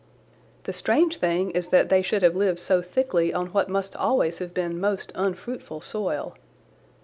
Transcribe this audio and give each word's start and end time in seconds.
The 0.63 0.73
strange 0.73 1.17
thing 1.17 1.51
is 1.51 1.67
that 1.67 1.89
they 1.89 2.01
should 2.01 2.23
have 2.23 2.35
lived 2.35 2.57
so 2.57 2.81
thickly 2.81 3.31
on 3.35 3.53
what 3.53 3.69
must 3.69 3.95
always 3.95 4.39
have 4.39 4.51
been 4.51 4.79
most 4.81 5.11
unfruitful 5.13 5.81
soil. 5.81 6.33